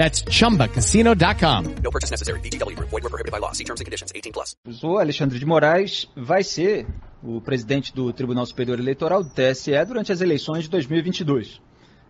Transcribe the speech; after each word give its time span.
That's 0.00 0.24
chumbacasino.com. 0.24 1.82
No 1.84 1.90
purchase 1.90 2.10
necessary. 2.10 2.40
VGW 2.40 2.74
Group. 2.74 2.88
Void 2.88 3.02
were 3.02 3.10
prohibited 3.10 3.30
by 3.30 3.38
law. 3.38 3.52
See 3.52 3.64
terms 3.64 3.82
and 3.82 3.84
conditions. 3.84 4.10
18 4.14 4.32
plus. 4.32 4.56
O 4.82 4.96
Alexandre 4.96 5.38
de 5.38 5.44
Moraes 5.44 6.08
vai 6.16 6.42
ser 6.42 6.86
o 7.22 7.38
presidente 7.38 7.94
do 7.94 8.10
Tribunal 8.10 8.46
Superior 8.46 8.80
Eleitoral, 8.80 9.22
do 9.22 9.28
TSE, 9.28 9.72
durante 9.86 10.10
as 10.10 10.22
eleições 10.22 10.64
de 10.64 10.70
2022. 10.70 11.60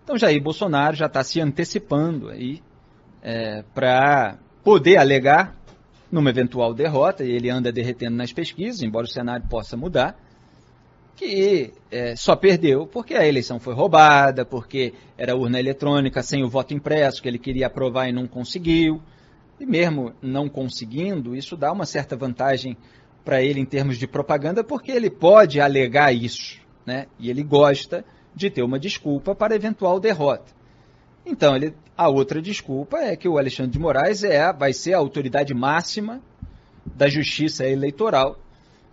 Então 0.05 0.16
Jair 0.16 0.41
Bolsonaro 0.41 0.94
já 0.94 1.06
está 1.06 1.24
se 1.24 1.41
antecipando 1.41 2.28
aí 2.28 2.62
é, 3.20 3.64
para 3.74 4.38
poder 4.62 4.97
alegar 4.98 5.56
numa 6.12 6.30
eventual 6.30 6.72
derrota, 6.72 7.25
e 7.25 7.32
ele 7.32 7.50
anda 7.50 7.72
derretendo 7.72 8.16
nas 8.16 8.32
pesquisas, 8.32 8.82
embora 8.82 9.04
o 9.04 9.10
cenário 9.10 9.48
possa 9.48 9.77
mudar, 9.77 10.16
que 11.20 11.74
é, 11.90 12.16
só 12.16 12.34
perdeu 12.34 12.86
porque 12.86 13.14
a 13.14 13.26
eleição 13.26 13.60
foi 13.60 13.74
roubada, 13.74 14.42
porque 14.42 14.94
era 15.18 15.36
urna 15.36 15.60
eletrônica 15.60 16.22
sem 16.22 16.42
o 16.42 16.48
voto 16.48 16.72
impresso, 16.72 17.20
que 17.20 17.28
ele 17.28 17.38
queria 17.38 17.66
aprovar 17.66 18.08
e 18.08 18.12
não 18.12 18.26
conseguiu. 18.26 19.02
E 19.60 19.66
mesmo 19.66 20.14
não 20.22 20.48
conseguindo, 20.48 21.36
isso 21.36 21.58
dá 21.58 21.70
uma 21.70 21.84
certa 21.84 22.16
vantagem 22.16 22.74
para 23.22 23.42
ele 23.42 23.60
em 23.60 23.66
termos 23.66 23.98
de 23.98 24.06
propaganda, 24.06 24.64
porque 24.64 24.91
ele 24.91 25.10
pode 25.10 25.60
alegar 25.60 26.10
isso, 26.10 26.58
né? 26.86 27.04
E 27.18 27.28
ele 27.28 27.42
gosta 27.42 28.02
de 28.34 28.48
ter 28.48 28.62
uma 28.62 28.78
desculpa 28.78 29.34
para 29.34 29.54
eventual 29.54 30.00
derrota. 30.00 30.50
Então, 31.26 31.54
ele, 31.54 31.75
a 31.98 32.08
outra 32.08 32.41
desculpa 32.41 32.97
é 32.97 33.14
que 33.14 33.28
o 33.28 33.37
Alexandre 33.37 33.72
de 33.72 33.78
Moraes 33.78 34.25
é, 34.25 34.50
vai 34.54 34.72
ser 34.72 34.94
a 34.94 34.98
autoridade 34.98 35.52
máxima 35.52 36.22
da 36.87 37.08
justiça 37.08 37.66
eleitoral 37.66 38.38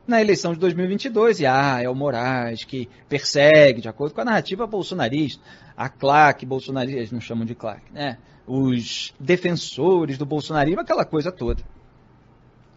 na 0.07 0.21
eleição 0.21 0.53
de 0.53 0.59
2022. 0.59 1.41
E, 1.41 1.45
ah, 1.45 1.79
é 1.81 1.89
o 1.89 1.95
Moraes 1.95 2.63
que 2.63 2.89
persegue, 3.07 3.81
de 3.81 3.89
acordo 3.89 4.13
com 4.13 4.21
a 4.21 4.25
narrativa 4.25 4.65
bolsonarista, 4.65 5.43
a 5.75 5.89
claque 5.89 6.45
bolsonarista, 6.45 6.99
eles 6.99 7.11
não 7.11 7.21
chamam 7.21 7.45
de 7.45 7.53
claque, 7.53 7.91
né? 7.93 8.17
Os 8.47 9.13
defensores 9.19 10.17
do 10.17 10.25
bolsonarismo, 10.25 10.81
aquela 10.81 11.03
coisa 11.03 11.31
toda. 11.31 11.61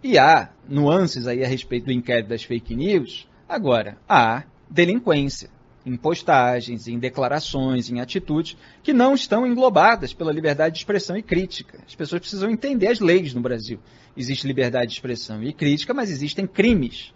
E 0.02 0.18
há 0.18 0.50
nuances 0.68 1.26
aí 1.26 1.44
a 1.44 1.46
respeito 1.46 1.86
do 1.86 1.92
inquérito 1.92 2.28
das 2.28 2.42
fake 2.42 2.74
news. 2.74 3.28
Agora, 3.48 3.96
há 4.08 4.44
delinquência 4.68 5.48
em 5.84 5.96
postagens, 5.96 6.88
em 6.88 6.98
declarações, 6.98 7.90
em 7.90 8.00
atitudes 8.00 8.56
que 8.82 8.92
não 8.92 9.14
estão 9.14 9.46
englobadas 9.46 10.12
pela 10.12 10.32
liberdade 10.32 10.74
de 10.74 10.80
expressão 10.80 11.16
e 11.16 11.22
crítica. 11.22 11.78
As 11.86 11.94
pessoas 11.94 12.20
precisam 12.20 12.50
entender 12.50 12.88
as 12.88 13.00
leis 13.00 13.32
no 13.32 13.40
Brasil. 13.40 13.78
Existe 14.16 14.46
liberdade 14.46 14.88
de 14.88 14.94
expressão 14.94 15.42
e 15.42 15.52
crítica, 15.52 15.94
mas 15.94 16.10
existem 16.10 16.46
crimes 16.46 17.14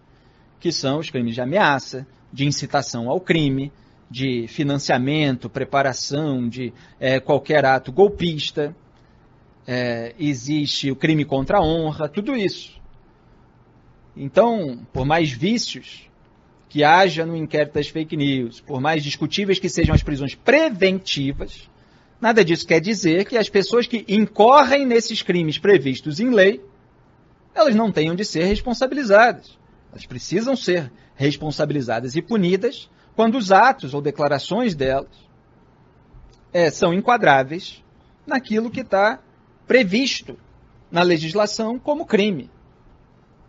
que 0.65 0.73
são 0.73 0.99
os 0.99 1.11
crimes 1.11 1.35
de 1.35 1.43
ameaça, 1.43 2.07
de 2.33 2.47
incitação 2.47 3.11
ao 3.11 3.21
crime, 3.21 3.71
de 4.11 4.49
financiamento, 4.49 5.51
preparação 5.51 6.49
de 6.49 6.73
é, 6.99 7.21
qualquer 7.21 7.67
ato 7.67 7.93
golpista. 7.93 8.75
É, 9.67 10.15
existe 10.19 10.91
o 10.91 10.97
crime 10.97 11.23
contra 11.23 11.59
a 11.59 11.63
honra, 11.63 12.09
tudo 12.09 12.35
isso. 12.35 12.81
Então, 14.17 14.81
por 14.91 15.05
mais 15.05 15.31
vícios 15.31 16.09
que 16.71 16.83
haja 16.83 17.27
no 17.27 17.37
inquérito 17.37 17.75
das 17.75 17.89
fake 17.89 18.17
news, 18.17 18.63
por 18.63 18.81
mais 18.81 19.05
discutíveis 19.05 19.59
que 19.59 19.69
sejam 19.69 19.95
as 19.95 20.03
prisões 20.03 20.35
preventivas, 20.35 21.69
nada 22.19 22.43
disso 22.43 22.67
quer 22.67 22.81
dizer 22.81 23.27
que 23.27 23.37
as 23.37 23.51
pessoas 23.51 23.87
que 23.87 24.03
incorrem 24.09 24.87
nesses 24.87 25.21
crimes 25.21 25.59
previstos 25.59 26.21
em 26.21 26.31
lei, 26.31 26.65
elas 27.55 27.75
não 27.75 27.93
tenham 27.93 28.15
de 28.15 28.25
ser 28.25 28.45
responsabilizadas. 28.45 29.63
Elas 29.95 30.07
precisam 30.07 30.57
ser 30.57 30.93
responsabilizadas 31.15 32.17
e 32.17 32.21
punidas 32.21 32.91
quando 33.15 33.39
os 33.39 33.53
atos 33.53 33.95
ou 33.95 34.03
declarações 34.03 34.75
delas 34.75 35.07
é, 36.53 36.69
são 36.69 36.93
enquadráveis 36.93 37.81
naquilo 38.27 38.73
que 38.73 38.81
está 38.81 39.21
previsto 39.69 40.37
na 40.91 41.03
legislação 41.03 41.79
como 41.79 42.05
crime. 42.05 42.51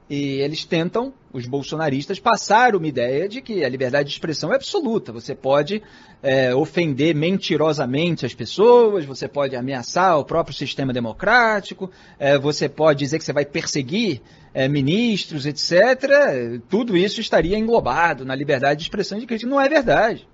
E 0.08 0.40
eles 0.42 0.64
tentam, 0.64 1.12
os 1.34 1.48
bolsonaristas, 1.48 2.20
passar 2.20 2.76
uma 2.76 2.88
ideia 2.88 3.28
de 3.28 3.42
que 3.42 3.64
a 3.64 3.70
liberdade 3.70 4.08
de 4.08 4.14
expressão 4.14 4.52
é 4.52 4.56
absoluta. 4.56 5.12
Você 5.12 5.34
pode 5.34 5.82
é, 6.22 6.54
ofender 6.54 7.16
mentirosamente 7.16 8.24
as 8.24 8.34
pessoas, 8.34 9.04
você 9.04 9.28
pode 9.28 9.56
ameaçar 9.56 10.20
o 10.20 10.24
próprio 10.24 10.56
sistema 10.56 10.94
democrático, 10.94 11.90
é, 12.20 12.38
você 12.38 12.70
pode 12.70 13.00
dizer 13.00 13.18
que 13.18 13.24
você 13.24 13.34
vai 13.34 13.46
perseguir 13.46 14.22
é, 14.54 14.68
ministros, 14.68 15.48
etc. 15.48 16.62
Tudo 16.70 16.96
isso 16.96 17.20
estaria 17.20 17.58
englobado 17.58 18.24
na 18.24 18.36
liberdade 18.36 18.82
de 18.82 18.84
expressão 18.84 19.18
de 19.18 19.26
crítica. 19.26 19.50
Não 19.50 19.60
é 19.60 19.68
verdade. 19.68 20.28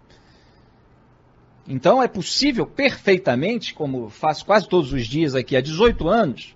Então 1.65 2.03
é 2.03 2.09
possível 2.09 2.65
perfeitamente, 2.65 3.73
como 3.73 4.09
faço 4.09 4.45
quase 4.45 4.67
todos 4.67 4.91
os 4.91 5.07
dias 5.07 5.33
aqui 5.33 5.55
há 5.55 5.61
18 5.61 6.09
anos, 6.09 6.55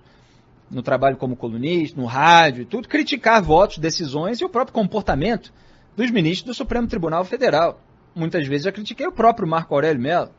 no 0.70 0.82
trabalho 0.82 1.18
como 1.18 1.36
colunista, 1.36 2.00
no 2.00 2.08
rádio 2.08 2.64
e 2.64 2.66
tudo, 2.66 2.88
criticar 2.88 3.42
votos, 3.42 3.78
decisões 3.78 4.40
e 4.40 4.46
o 4.46 4.50
próprio 4.50 4.74
comportamento 4.74 5.54
dos 5.96 6.12
ministros 6.12 6.46
do 6.46 6.54
Supremo 6.54 6.88
Tribunal 6.88 7.24
Federal. 7.24 7.80
Muitas 8.14 8.48
vezes 8.48 8.66
já 8.66 8.72
critiquei 8.72 9.06
o 9.06 9.12
próprio 9.12 9.48
Marco 9.48 9.74
Aurélio 9.74 10.02
Mello. 10.02 10.32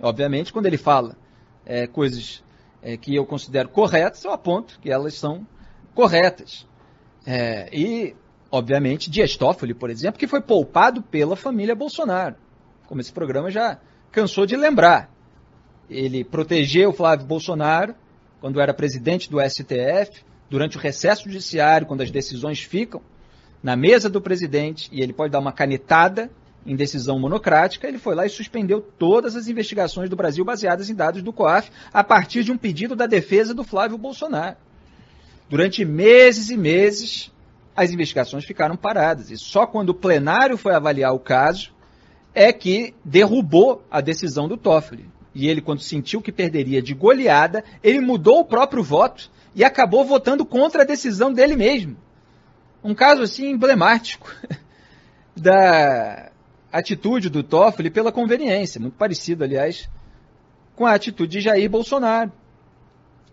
Obviamente, 0.00 0.52
quando 0.52 0.66
ele 0.66 0.76
fala 0.76 1.16
é, 1.64 1.86
coisas 1.86 2.42
é, 2.82 2.96
que 2.96 3.14
eu 3.14 3.26
considero 3.26 3.68
corretas, 3.68 4.24
eu 4.24 4.32
aponto 4.32 4.78
que 4.80 4.90
elas 4.90 5.14
são 5.14 5.46
corretas. 5.94 6.66
É, 7.26 7.68
e, 7.72 8.14
obviamente, 8.50 9.10
Dias 9.10 9.36
Toffoli, 9.36 9.74
por 9.74 9.90
exemplo, 9.90 10.18
que 10.18 10.26
foi 10.26 10.40
poupado 10.40 11.02
pela 11.02 11.34
família 11.34 11.74
Bolsonaro, 11.74 12.36
como 12.86 13.00
esse 13.00 13.12
programa 13.12 13.50
já 13.50 13.80
cansou 14.12 14.46
de 14.46 14.56
lembrar. 14.56 15.10
Ele 15.90 16.24
protegeu 16.24 16.92
Flávio 16.92 17.26
Bolsonaro 17.26 17.94
quando 18.46 18.60
era 18.60 18.72
presidente 18.72 19.28
do 19.28 19.40
STF, 19.40 20.22
durante 20.48 20.76
o 20.76 20.80
recesso 20.80 21.24
judiciário, 21.24 21.84
quando 21.84 22.02
as 22.02 22.12
decisões 22.12 22.60
ficam 22.60 23.02
na 23.60 23.74
mesa 23.74 24.08
do 24.08 24.20
presidente 24.20 24.88
e 24.92 25.02
ele 25.02 25.12
pode 25.12 25.32
dar 25.32 25.40
uma 25.40 25.50
canetada 25.50 26.30
em 26.64 26.76
decisão 26.76 27.18
monocrática, 27.18 27.88
ele 27.88 27.98
foi 27.98 28.14
lá 28.14 28.24
e 28.24 28.28
suspendeu 28.28 28.80
todas 28.80 29.34
as 29.34 29.48
investigações 29.48 30.08
do 30.08 30.14
Brasil 30.14 30.44
baseadas 30.44 30.88
em 30.88 30.94
dados 30.94 31.24
do 31.24 31.32
COAF 31.32 31.72
a 31.92 32.04
partir 32.04 32.44
de 32.44 32.52
um 32.52 32.56
pedido 32.56 32.94
da 32.94 33.08
defesa 33.08 33.52
do 33.52 33.64
Flávio 33.64 33.98
Bolsonaro. 33.98 34.56
Durante 35.50 35.84
meses 35.84 36.48
e 36.48 36.56
meses, 36.56 37.32
as 37.74 37.90
investigações 37.90 38.44
ficaram 38.44 38.76
paradas. 38.76 39.28
E 39.32 39.36
só 39.36 39.66
quando 39.66 39.88
o 39.88 39.94
plenário 39.94 40.56
foi 40.56 40.72
avaliar 40.72 41.12
o 41.12 41.18
caso 41.18 41.74
é 42.32 42.52
que 42.52 42.94
derrubou 43.04 43.84
a 43.90 44.00
decisão 44.00 44.46
do 44.46 44.56
Toffoli. 44.56 45.15
E 45.38 45.46
ele, 45.50 45.60
quando 45.60 45.82
sentiu 45.82 46.22
que 46.22 46.32
perderia 46.32 46.80
de 46.80 46.94
goleada, 46.94 47.62
ele 47.84 48.00
mudou 48.00 48.40
o 48.40 48.44
próprio 48.46 48.82
voto 48.82 49.30
e 49.54 49.62
acabou 49.62 50.02
votando 50.02 50.46
contra 50.46 50.80
a 50.80 50.86
decisão 50.86 51.30
dele 51.30 51.54
mesmo. 51.54 51.94
um 52.82 52.94
caso 52.94 53.20
assim 53.20 53.50
emblemático 53.50 54.34
da 55.36 56.32
atitude 56.72 57.28
do 57.28 57.42
Toffoli 57.42 57.90
pela 57.90 58.10
conveniência, 58.10 58.80
muito 58.80 58.96
parecido, 58.96 59.44
aliás, 59.44 59.90
com 60.74 60.86
a 60.86 60.94
atitude 60.94 61.32
de 61.32 61.40
Jair 61.42 61.68
Bolsonaro, 61.68 62.32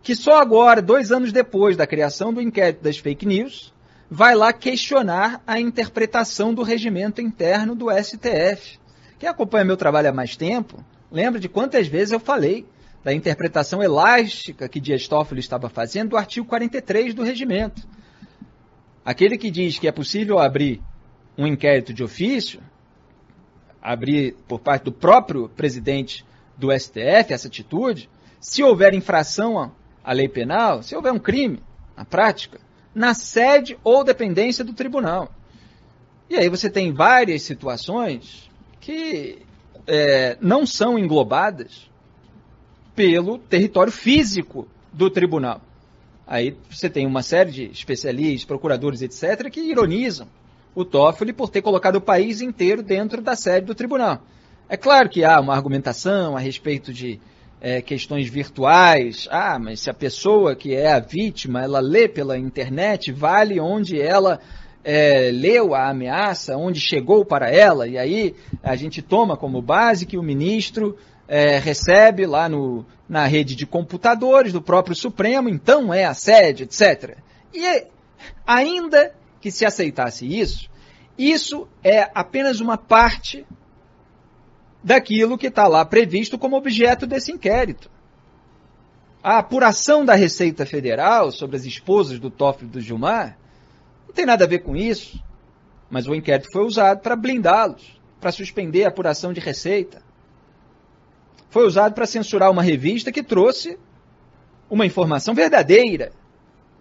que 0.01 0.13
só 0.13 0.41
agora, 0.41 0.81
dois 0.81 1.09
anos 1.09 1.31
depois 1.31 1.77
da 1.77 1.87
criação 1.87 2.33
do 2.33 2.41
inquérito 2.41 2.83
das 2.83 2.97
fake 2.97 3.25
news, 3.25 3.73
vai 4.11 4.35
lá 4.35 4.51
questionar 4.51 5.41
a 5.47 5.57
interpretação 5.57 6.53
do 6.53 6.63
regimento 6.63 7.21
interno 7.21 7.73
do 7.73 7.87
STF. 7.89 8.77
Quem 9.17 9.29
acompanha 9.29 9.63
meu 9.63 9.77
trabalho 9.77 10.09
há 10.09 10.13
mais 10.13 10.35
tempo, 10.35 10.83
lembra 11.13 11.39
de 11.39 11.47
quantas 11.47 11.87
vezes 11.87 12.11
eu 12.11 12.19
falei 12.19 12.65
da 13.03 13.13
interpretação 13.13 13.83
elástica 13.83 14.67
que 14.67 14.79
Dias 14.79 15.07
Toffoli 15.07 15.39
estava 15.39 15.69
fazendo 15.69 16.09
do 16.09 16.17
artigo 16.17 16.47
43 16.47 17.13
do 17.13 17.21
regimento. 17.21 17.87
Aquele 19.05 19.37
que 19.37 19.51
diz 19.51 19.77
que 19.77 19.87
é 19.87 19.91
possível 19.91 20.39
abrir 20.39 20.81
um 21.37 21.45
inquérito 21.45 21.93
de 21.93 22.03
ofício, 22.03 22.61
abrir 23.79 24.35
por 24.47 24.59
parte 24.59 24.85
do 24.85 24.91
próprio 24.91 25.47
presidente 25.49 26.25
do 26.57 26.71
STF 26.71 27.31
essa 27.31 27.47
atitude, 27.47 28.09
se 28.39 28.63
houver 28.63 28.95
infração 28.95 29.71
à 30.03 30.13
lei 30.13 30.27
penal, 30.27 30.81
se 30.81 30.95
houver 30.95 31.13
um 31.13 31.19
crime 31.19 31.61
na 31.95 32.05
prática, 32.05 32.59
na 32.95 33.13
sede 33.13 33.77
ou 33.83 34.03
dependência 34.03 34.63
do 34.63 34.73
tribunal. 34.73 35.29
E 36.27 36.37
aí 36.37 36.49
você 36.49 36.69
tem 36.69 36.91
várias 36.91 37.43
situações 37.43 38.49
que 38.79 39.45
é, 39.87 40.37
não 40.41 40.65
são 40.65 40.97
englobadas 40.97 41.89
pelo 42.95 43.37
território 43.37 43.91
físico 43.91 44.67
do 44.91 45.09
tribunal. 45.09 45.61
Aí 46.25 46.55
você 46.69 46.89
tem 46.89 47.05
uma 47.05 47.21
série 47.21 47.51
de 47.51 47.63
especialistas, 47.65 48.45
procuradores, 48.45 49.01
etc., 49.01 49.49
que 49.49 49.59
ironizam 49.59 50.27
o 50.73 50.85
Toffoli 50.85 51.33
por 51.33 51.49
ter 51.49 51.61
colocado 51.61 51.97
o 51.97 52.01
país 52.01 52.41
inteiro 52.41 52.81
dentro 52.81 53.21
da 53.21 53.35
sede 53.35 53.67
do 53.67 53.75
tribunal. 53.75 54.21
É 54.69 54.77
claro 54.77 55.09
que 55.09 55.23
há 55.23 55.39
uma 55.39 55.53
argumentação 55.53 56.35
a 56.35 56.39
respeito 56.39 56.93
de 56.93 57.19
é, 57.61 57.81
questões 57.81 58.27
virtuais. 58.27 59.27
Ah, 59.29 59.59
mas 59.59 59.81
se 59.81 59.89
a 59.89 59.93
pessoa 59.93 60.55
que 60.55 60.73
é 60.73 60.91
a 60.91 60.99
vítima, 60.99 61.61
ela 61.61 61.79
lê 61.79 62.07
pela 62.07 62.37
internet, 62.37 63.11
vale 63.11 63.59
onde 63.59 64.01
ela 64.01 64.39
é, 64.83 65.31
leu 65.31 65.73
a 65.73 65.89
ameaça, 65.89 66.57
onde 66.57 66.79
chegou 66.79 67.23
para 67.25 67.49
ela, 67.49 67.87
e 67.87 67.97
aí 67.97 68.35
a 68.61 68.75
gente 68.75 69.01
toma 69.01 69.37
como 69.37 69.61
base 69.61 70.05
que 70.05 70.17
o 70.17 70.23
ministro 70.23 70.97
é, 71.27 71.57
recebe 71.57 72.25
lá 72.25 72.49
no, 72.49 72.85
na 73.07 73.25
rede 73.25 73.55
de 73.55 73.65
computadores 73.65 74.51
do 74.51 74.61
próprio 74.61 74.95
Supremo, 74.95 75.47
então 75.47 75.93
é 75.93 76.03
a 76.03 76.13
sede, 76.13 76.63
etc. 76.63 77.17
E 77.53 77.87
ainda 78.45 79.15
que 79.39 79.51
se 79.51 79.65
aceitasse 79.65 80.25
isso, 80.25 80.69
isso 81.17 81.67
é 81.83 82.09
apenas 82.13 82.59
uma 82.59 82.77
parte 82.77 83.45
daquilo 84.83 85.37
que 85.37 85.47
está 85.47 85.67
lá 85.67 85.85
previsto 85.85 86.37
como 86.37 86.57
objeto 86.57 87.07
desse 87.07 87.31
inquérito. 87.31 87.89
A 89.23 89.37
apuração 89.37 90.03
da 90.03 90.15
Receita 90.15 90.65
Federal 90.65 91.31
sobre 91.31 91.55
as 91.55 91.63
esposas 91.63 92.19
do 92.19 92.29
Toffoli 92.29 92.67
e 92.67 92.71
do 92.73 92.81
Gilmar 92.81 93.37
não 94.13 94.15
tem 94.15 94.25
nada 94.25 94.45
a 94.45 94.47
ver 94.47 94.59
com 94.59 94.75
isso, 94.75 95.21
mas 95.89 96.07
o 96.07 96.13
inquérito 96.13 96.49
foi 96.51 96.63
usado 96.63 97.01
para 97.01 97.15
blindá-los, 97.15 97.99
para 98.21 98.31
suspender 98.31 98.85
a 98.85 98.89
apuração 98.89 99.33
de 99.33 99.39
Receita. 99.39 100.01
Foi 101.49 101.65
usado 101.65 101.93
para 101.93 102.05
censurar 102.05 102.51
uma 102.51 102.63
revista 102.63 103.11
que 103.11 103.23
trouxe 103.23 103.77
uma 104.69 104.85
informação 104.85 105.33
verdadeira 105.33 106.11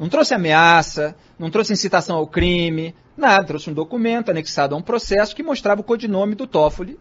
não 0.02 0.08
trouxe 0.08 0.34
ameaça, 0.34 1.14
não 1.38 1.48
trouxe 1.48 1.72
incitação 1.72 2.16
ao 2.16 2.26
crime, 2.26 2.92
nada. 3.16 3.46
Trouxe 3.46 3.70
um 3.70 3.72
documento 3.72 4.32
anexado 4.32 4.74
a 4.74 4.78
um 4.78 4.82
processo 4.82 5.32
que 5.32 5.44
mostrava 5.44 5.80
o 5.80 5.84
codinome 5.84 6.34
do 6.34 6.44
Toffoli 6.44 6.98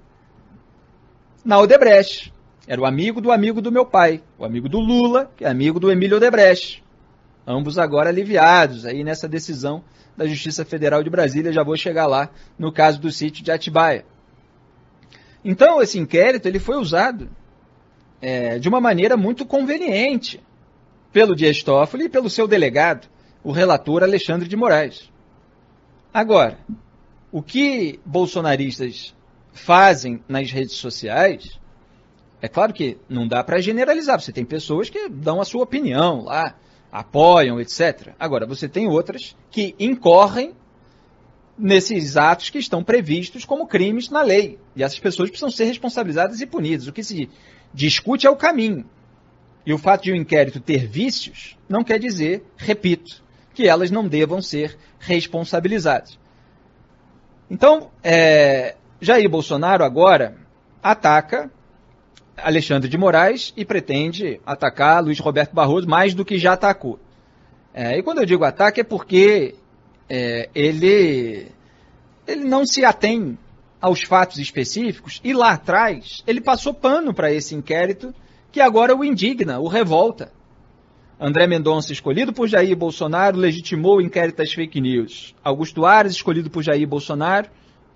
na 1.43 1.57
Odebrecht. 1.57 2.31
Era 2.67 2.79
o 2.79 2.85
amigo 2.85 3.19
do 3.19 3.31
amigo 3.31 3.59
do 3.59 3.71
meu 3.71 3.87
pai, 3.87 4.21
o 4.37 4.45
amigo 4.45 4.69
do 4.69 4.79
Lula, 4.79 5.31
que 5.35 5.43
é 5.43 5.49
amigo 5.49 5.79
do 5.79 5.91
Emílio 5.91 6.17
Odebrecht. 6.17 6.83
Ambos 7.45 7.77
agora 7.77 8.09
aliviados 8.09 8.85
aí 8.85 9.03
nessa 9.03 9.27
decisão 9.27 9.83
da 10.15 10.27
Justiça 10.27 10.63
Federal 10.63 11.03
de 11.03 11.09
Brasília. 11.09 11.51
Já 11.51 11.63
vou 11.63 11.75
chegar 11.75 12.07
lá 12.07 12.29
no 12.57 12.71
caso 12.71 12.99
do 12.99 13.11
sítio 13.11 13.43
de 13.43 13.51
Atibaia. 13.51 14.05
Então, 15.43 15.81
esse 15.81 15.97
inquérito 15.97 16.47
ele 16.47 16.59
foi 16.59 16.77
usado 16.77 17.29
o 36.91 36.95
o 36.95 36.97
apoiam, 36.97 37.59
etc. 37.59 38.13
Agora, 38.19 38.45
você 38.45 38.67
tem 38.67 38.87
outras 38.87 39.35
que 39.49 39.75
incorrem 39.79 40.53
nesses 41.57 42.17
atos 42.17 42.49
que 42.49 42.57
estão 42.57 42.83
previstos 42.83 43.45
como 43.45 43.67
crimes 43.67 44.09
na 44.09 44.21
lei. 44.21 44.59
E 44.75 44.83
essas 44.83 44.99
pessoas 44.99 45.29
precisam 45.29 45.51
ser 45.51 45.65
responsabilizadas 45.65 46.41
e 46.41 46.45
punidas. 46.45 46.87
O 46.87 46.93
que 46.93 47.03
se 47.03 47.29
discute 47.73 48.27
é 48.27 48.29
o 48.29 48.35
caminho. 48.35 48.85
E 49.65 49.73
o 49.73 49.77
fato 49.77 50.03
de 50.03 50.11
um 50.11 50.15
inquérito 50.15 50.59
ter 50.59 50.87
vícios 50.87 51.57
não 51.69 51.83
quer 51.83 51.99
dizer, 51.99 52.43
repito, 52.57 53.23
que 53.53 53.67
elas 53.67 53.91
não 53.91 54.07
devam 54.07 54.41
ser 54.41 54.77
responsabilizadas. 54.99 56.19
Então, 57.49 57.91
é, 58.03 58.75
Jair 58.99 59.29
Bolsonaro 59.29 59.83
agora 59.83 60.37
ataca 60.81 61.51
Alexandre 62.37 62.89
de 62.89 62.97
Moraes 62.97 63.53
e 63.55 63.65
pretende 63.65 64.39
atacar 64.45 65.03
Luiz 65.03 65.19
Roberto 65.19 65.53
Barroso 65.53 65.87
mais 65.87 66.13
do 66.13 66.25
que 66.25 66.37
já 66.37 66.53
atacou. 66.53 66.99
É, 67.73 67.97
e 67.97 68.03
quando 68.03 68.19
eu 68.19 68.25
digo 68.25 68.43
ataque 68.43 68.81
é 68.81 68.83
porque 68.83 69.55
é, 70.09 70.49
ele, 70.53 71.47
ele 72.27 72.43
não 72.43 72.65
se 72.65 72.83
atém 72.83 73.37
aos 73.79 74.03
fatos 74.03 74.37
específicos 74.37 75.19
e 75.23 75.33
lá 75.33 75.51
atrás 75.51 76.21
ele 76.27 76.41
passou 76.41 76.73
pano 76.73 77.13
para 77.13 77.31
esse 77.31 77.55
inquérito 77.55 78.13
que 78.51 78.59
agora 78.59 78.95
o 78.95 79.03
indigna, 79.03 79.59
o 79.59 79.67
revolta. 79.67 80.31
André 81.19 81.45
Mendonça, 81.45 81.93
escolhido 81.93 82.33
por 82.33 82.47
Jair 82.47 82.75
Bolsonaro, 82.75 83.37
legitimou 83.37 83.97
o 83.97 84.01
inquérito 84.01 84.37
das 84.37 84.51
fake 84.51 84.81
news. 84.81 85.35
Augusto 85.43 85.85
Ares, 85.85 86.13
escolhido 86.13 86.49
por 86.49 86.63
Jair 86.63 86.87
Bolsonaro, 86.87 87.47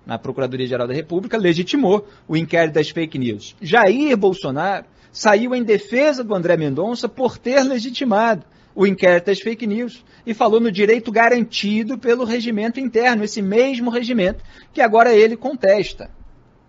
na 0.05 0.17
Procuradoria-Geral 0.17 0.87
da 0.87 0.93
República, 0.93 1.37
legitimou 1.37 2.07
o 2.27 2.37
inquérito 2.37 2.75
das 2.75 2.89
fake 2.89 3.17
news. 3.17 3.55
Jair 3.61 4.15
Bolsonaro 4.15 4.85
saiu 5.11 5.55
em 5.55 5.63
defesa 5.63 6.23
do 6.23 6.35
André 6.35 6.57
Mendonça 6.57 7.07
por 7.07 7.37
ter 7.37 7.63
legitimado 7.63 8.45
o 8.75 8.85
inquérito 8.85 9.27
das 9.27 9.39
fake 9.39 9.65
news 9.65 10.03
e 10.25 10.33
falou 10.33 10.59
no 10.59 10.71
direito 10.71 11.11
garantido 11.11 11.97
pelo 11.97 12.25
regimento 12.25 12.79
interno, 12.79 13.23
esse 13.23 13.41
mesmo 13.41 13.89
regimento 13.89 14.43
que 14.73 14.81
agora 14.81 15.15
ele 15.15 15.37
contesta, 15.37 16.09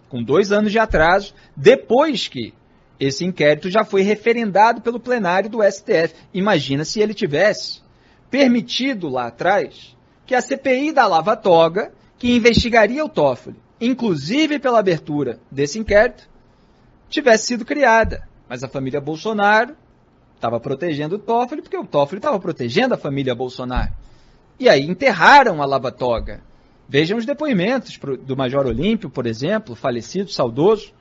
com 0.08 0.22
dois 0.22 0.52
anos 0.52 0.70
de 0.70 0.78
atraso, 0.78 1.34
depois 1.56 2.28
que 2.28 2.54
esse 2.98 3.24
inquérito 3.24 3.68
já 3.68 3.84
foi 3.84 4.02
referendado 4.02 4.80
pelo 4.80 5.00
plenário 5.00 5.50
do 5.50 5.62
STF. 5.62 6.14
Imagina 6.32 6.84
se 6.84 7.00
ele 7.00 7.12
tivesse 7.12 7.80
permitido 8.30 9.08
lá 9.08 9.26
atrás 9.26 9.94
que 10.24 10.34
a 10.34 10.40
CPI 10.40 10.92
da 10.92 11.06
Lava 11.06 11.36
Toga, 11.36 11.92
que 12.18 12.34
investigaria 12.34 13.04
o 13.04 13.08
Toffoli, 13.08 13.56
inclusive 13.80 14.58
pela 14.58 14.78
abertura 14.78 15.38
desse 15.50 15.78
inquérito, 15.78 16.28
tivesse 17.08 17.46
sido 17.46 17.64
criada. 17.64 18.26
Mas 18.48 18.62
a 18.62 18.68
família 18.68 19.00
Bolsonaro 19.00 19.76
estava 20.34 20.60
protegendo 20.60 21.16
o 21.16 21.18
Toffoli 21.18 21.62
porque 21.62 21.76
o 21.76 21.86
Toffoli 21.86 22.18
estava 22.18 22.38
protegendo 22.38 22.94
a 22.94 22.98
família 22.98 23.34
Bolsonaro. 23.34 23.92
E 24.58 24.68
aí 24.68 24.82
enterraram 24.82 25.62
a 25.62 25.66
Lava 25.66 25.92
Toga. 25.92 26.40
Vejam 26.88 27.18
os 27.18 27.26
depoimentos 27.26 27.98
do 28.22 28.36
Major 28.36 28.66
Olímpio, 28.66 29.10
por 29.10 29.26
exemplo, 29.26 29.74
falecido, 29.74 30.30
saudoso, 30.30 30.92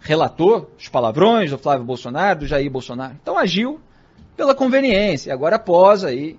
relator 0.00 0.68
os 0.78 0.88
palavrões 0.88 1.50
do 1.50 1.58
Flávio 1.58 1.84
Bolsonaro, 1.84 2.40
do 2.40 2.46
Jair 2.46 2.70
Bolsonaro. 2.70 3.16
Então 3.20 3.36
agiu 3.36 3.80
pela 4.36 4.54
conveniência. 4.54 5.32
Agora 5.32 5.58
pós 5.58 6.04
aí 6.04 6.38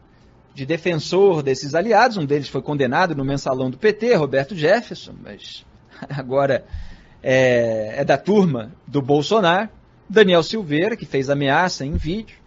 de 0.56 0.66
defensor 0.66 1.44
desses 1.44 1.76
aliados, 1.76 2.16
um 2.16 2.26
deles 2.26 2.48
foi 2.48 2.62
condenado 2.62 3.14
no 3.14 3.26
mensalão 3.26 3.70
do 3.70 3.78
PT, 3.78 4.16
Roberto 4.16 4.56
Jefferson, 4.56 5.14
mas 5.22 5.66
agora 6.10 6.66
é, 7.22 7.96
é 7.98 8.06
da 8.06 8.18
turma 8.18 8.72
do 8.88 9.02
Bolsonaro. 9.02 9.70
Daniel 10.10 10.44
Silveira, 10.44 10.96
que 10.96 11.06
fez 11.06 11.30
ameaça 11.30 11.86
em 11.86 11.94
vídeo, 11.94 12.38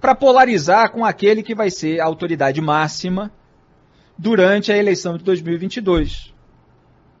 para 0.00 0.14
polarizar 0.14 0.92
com 0.92 1.04
aquele 1.04 1.42
que 1.42 1.54
vai 1.54 1.70
ser 1.70 1.98
a 1.98 2.04
autoridade 2.04 2.60
máxima 2.60 3.32
durante 4.16 4.70
a 4.70 4.76
eleição 4.76 5.16
de 5.16 5.24
2022, 5.24 6.32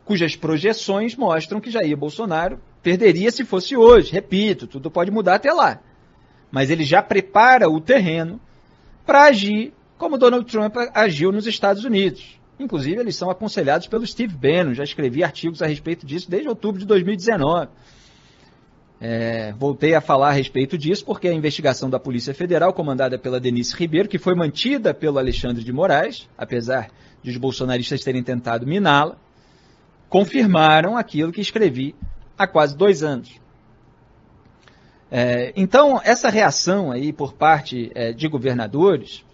cujas 0.04 0.36
projeções 0.36 1.16
mostram 1.16 1.60
que 1.60 1.70
Jair 1.70 1.96
Bolsonaro 1.96 2.60
Perderia 2.82 3.30
se 3.30 3.44
fosse 3.44 3.76
hoje, 3.76 4.12
repito, 4.12 4.66
tudo 4.66 4.90
pode 4.90 5.10
mudar 5.10 5.34
até 5.34 5.52
lá. 5.52 5.80
Mas 6.50 6.70
ele 6.70 6.84
já 6.84 7.02
prepara 7.02 7.68
o 7.68 7.80
terreno 7.80 8.40
para 9.04 9.24
agir 9.24 9.72
como 9.98 10.16
Donald 10.16 10.50
Trump 10.50 10.76
agiu 10.94 11.32
nos 11.32 11.46
Estados 11.46 11.84
Unidos. 11.84 12.38
Inclusive, 12.58 13.00
eles 13.00 13.16
são 13.16 13.30
aconselhados 13.30 13.86
pelo 13.86 14.06
Steve 14.06 14.34
Bannon, 14.34 14.74
já 14.74 14.84
escrevi 14.84 15.22
artigos 15.22 15.60
a 15.60 15.66
respeito 15.66 16.06
disso 16.06 16.30
desde 16.30 16.48
outubro 16.48 16.80
de 16.80 16.86
2019. 16.86 17.68
É, 19.00 19.52
voltei 19.52 19.94
a 19.94 20.00
falar 20.00 20.30
a 20.30 20.32
respeito 20.32 20.76
disso 20.76 21.04
porque 21.04 21.28
a 21.28 21.32
investigação 21.32 21.88
da 21.88 22.00
Polícia 22.00 22.34
Federal, 22.34 22.72
comandada 22.72 23.16
pela 23.18 23.38
Denise 23.38 23.76
Ribeiro, 23.76 24.08
que 24.08 24.18
foi 24.18 24.34
mantida 24.34 24.92
pelo 24.92 25.18
Alexandre 25.18 25.62
de 25.62 25.72
Moraes, 25.72 26.28
apesar 26.36 26.90
de 27.22 27.30
os 27.30 27.36
bolsonaristas 27.36 28.02
terem 28.02 28.22
tentado 28.22 28.66
miná-la, 28.66 29.16
confirmaram 30.08 30.96
aquilo 30.96 31.30
que 31.30 31.40
escrevi 31.40 31.94
há 32.36 32.46
quase 32.46 32.76
dois 32.76 33.04
anos. 33.04 33.40
É, 35.10 35.52
então, 35.56 36.00
essa 36.04 36.28
reação 36.28 36.90
aí 36.90 37.12
por 37.12 37.34
parte 37.34 37.90
é, 37.94 38.12
de 38.12 38.28
governadores 38.28 39.24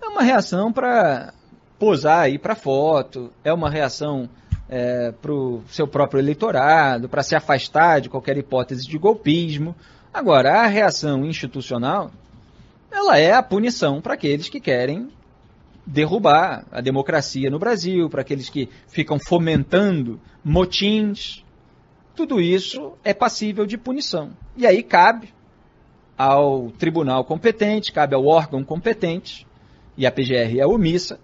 é 0.00 0.06
uma 0.06 0.22
reação 0.22 0.72
para 0.72 1.32
posar 1.78 2.20
aí 2.20 2.38
para 2.38 2.54
foto, 2.54 3.30
é 3.44 3.52
uma 3.52 3.70
reação 3.70 4.28
é, 4.68 5.12
para 5.12 5.32
o 5.32 5.62
seu 5.68 5.86
próprio 5.86 6.20
eleitorado, 6.20 7.08
para 7.08 7.22
se 7.22 7.34
afastar 7.34 8.00
de 8.00 8.08
qualquer 8.08 8.36
hipótese 8.36 8.86
de 8.86 8.98
golpismo. 8.98 9.74
Agora, 10.12 10.60
a 10.60 10.66
reação 10.66 11.24
institucional, 11.24 12.10
ela 12.90 13.18
é 13.18 13.32
a 13.32 13.42
punição 13.42 14.00
para 14.00 14.14
aqueles 14.14 14.48
que 14.48 14.60
querem 14.60 15.08
derrubar 15.86 16.66
a 16.70 16.80
democracia 16.80 17.48
no 17.48 17.58
Brasil, 17.58 18.10
para 18.10 18.20
aqueles 18.20 18.50
que 18.50 18.68
ficam 18.88 19.18
fomentando 19.18 20.20
motins. 20.44 21.42
Tudo 22.14 22.40
isso 22.40 22.92
é 23.02 23.14
passível 23.14 23.64
de 23.64 23.78
punição. 23.78 24.30
E 24.56 24.66
aí 24.66 24.82
cabe 24.82 25.32
ao 26.16 26.70
tribunal 26.72 27.24
competente, 27.24 27.92
cabe 27.92 28.14
ao 28.14 28.26
órgão 28.26 28.62
competente, 28.64 29.46
e 29.98 30.06
a 30.06 30.12
PGR 30.12 30.60
é 30.60 30.66
omissa, 30.66 31.18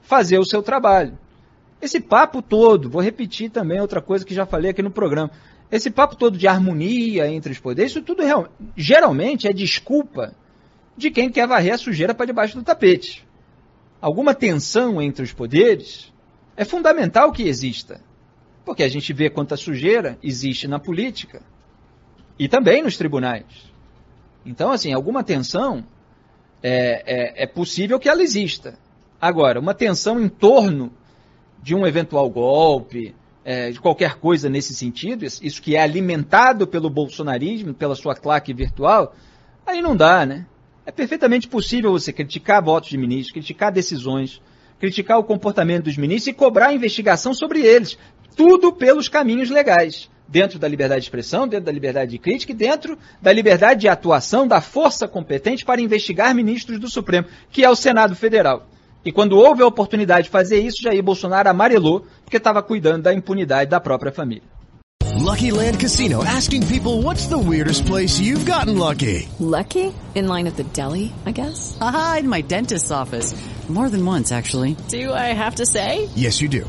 fazer 0.00 0.38
o 0.38 0.46
seu 0.46 0.62
trabalho. 0.62 1.18
Esse 1.80 2.00
papo 2.00 2.40
todo, 2.40 2.88
vou 2.88 3.02
repetir 3.02 3.50
também 3.50 3.78
outra 3.78 4.00
coisa 4.00 4.24
que 4.24 4.34
já 4.34 4.46
falei 4.46 4.70
aqui 4.70 4.82
no 4.82 4.90
programa. 4.90 5.30
Esse 5.70 5.90
papo 5.90 6.16
todo 6.16 6.38
de 6.38 6.48
harmonia 6.48 7.28
entre 7.28 7.52
os 7.52 7.58
poderes, 7.58 7.92
isso 7.92 8.00
tudo 8.00 8.22
real, 8.22 8.48
geralmente 8.74 9.46
é 9.46 9.52
desculpa 9.52 10.34
de 10.96 11.10
quem 11.10 11.30
quer 11.30 11.46
varrer 11.46 11.74
a 11.74 11.78
sujeira 11.78 12.14
para 12.14 12.24
debaixo 12.24 12.56
do 12.56 12.64
tapete. 12.64 13.26
Alguma 14.00 14.34
tensão 14.34 15.02
entre 15.02 15.22
os 15.22 15.32
poderes 15.32 16.10
é 16.56 16.64
fundamental 16.64 17.30
que 17.30 17.42
exista. 17.42 18.00
Porque 18.64 18.82
a 18.82 18.88
gente 18.88 19.12
vê 19.12 19.28
quanta 19.28 19.56
sujeira 19.56 20.18
existe 20.22 20.66
na 20.66 20.78
política 20.78 21.42
e 22.38 22.48
também 22.48 22.82
nos 22.82 22.96
tribunais. 22.96 23.44
Então, 24.46 24.70
assim, 24.70 24.94
alguma 24.94 25.22
tensão 25.22 25.84
é, 26.66 27.02
é, 27.04 27.42
é 27.42 27.46
possível 27.46 28.00
que 28.00 28.08
ela 28.08 28.22
exista. 28.22 28.78
Agora, 29.20 29.60
uma 29.60 29.74
tensão 29.74 30.18
em 30.18 30.30
torno 30.30 30.90
de 31.62 31.74
um 31.74 31.86
eventual 31.86 32.28
golpe, 32.30 33.14
é, 33.44 33.70
de 33.70 33.78
qualquer 33.78 34.14
coisa 34.14 34.48
nesse 34.48 34.74
sentido, 34.74 35.26
isso 35.26 35.60
que 35.60 35.76
é 35.76 35.82
alimentado 35.82 36.66
pelo 36.66 36.88
bolsonarismo, 36.88 37.74
pela 37.74 37.94
sua 37.94 38.14
claque 38.14 38.54
virtual, 38.54 39.14
aí 39.66 39.82
não 39.82 39.94
dá, 39.94 40.24
né? 40.24 40.46
É 40.86 40.90
perfeitamente 40.90 41.48
possível 41.48 41.92
você 41.92 42.12
criticar 42.12 42.64
votos 42.64 42.88
de 42.88 42.96
ministros, 42.96 43.32
criticar 43.32 43.70
decisões, 43.70 44.40
criticar 44.78 45.18
o 45.18 45.24
comportamento 45.24 45.84
dos 45.84 45.98
ministros 45.98 46.28
e 46.28 46.32
cobrar 46.32 46.72
investigação 46.72 47.34
sobre 47.34 47.60
eles. 47.60 47.98
Tudo 48.34 48.72
pelos 48.72 49.08
caminhos 49.08 49.50
legais. 49.50 50.10
Dentro 50.26 50.58
da 50.58 50.66
liberdade 50.66 51.02
de 51.02 51.06
expressão, 51.06 51.46
dentro 51.46 51.66
da 51.66 51.72
liberdade 51.72 52.12
de 52.12 52.18
crítica 52.18 52.52
e 52.52 52.54
dentro 52.54 52.98
da 53.20 53.32
liberdade 53.32 53.82
de 53.82 53.88
atuação 53.88 54.48
da 54.48 54.60
força 54.60 55.06
competente 55.06 55.64
para 55.64 55.80
investigar 55.80 56.34
ministros 56.34 56.78
do 56.78 56.88
Supremo, 56.88 57.26
que 57.50 57.64
é 57.64 57.70
o 57.70 57.76
Senado 57.76 58.16
Federal. 58.16 58.66
E 59.04 59.12
quando 59.12 59.36
houve 59.36 59.62
a 59.62 59.66
oportunidade 59.66 60.24
de 60.24 60.30
fazer 60.30 60.60
isso, 60.60 60.82
Jair 60.82 61.02
Bolsonaro 61.02 61.50
amarelou 61.50 62.06
porque 62.24 62.38
estava 62.38 62.62
cuidando 62.62 63.02
da 63.02 63.12
impunidade 63.12 63.70
da 63.70 63.78
própria 63.78 64.10
família. 64.10 64.54
Lucky 65.16 65.50
Land 65.50 65.78
Casino 65.78 66.24
asking 66.24 66.66
people 66.66 67.02
what's 67.02 67.28
the 67.28 67.38
weirdest 67.38 67.86
place 67.86 68.18
you've 68.18 68.44
gotten 68.44 68.78
lucky? 68.78 69.28
Lucky? 69.38 69.92
In 70.14 70.26
line 70.26 70.46
at 70.46 70.56
the 70.56 70.64
deli, 70.64 71.12
I 71.26 71.32
guess? 71.32 71.76
Aha, 71.80 72.18
in 72.20 72.28
my 72.28 72.42
dentist's 72.42 72.90
office. 72.90 73.34
More 73.68 73.88
than 73.88 74.04
once, 74.04 74.30
actually. 74.30 74.76
Do 74.88 75.12
I 75.12 75.32
have 75.32 75.54
to 75.56 75.64
say? 75.64 76.10
Yes, 76.14 76.42
you 76.42 76.48
do. 76.48 76.68